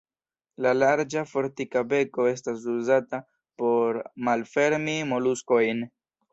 [0.65, 3.21] La larĝa, fortika beko estas uzata
[3.63, 5.89] por malfermi moluskojn.